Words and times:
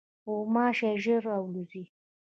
غوماشې 0.27 0.91
ژر 1.03 1.23
الوزي. 1.35 1.83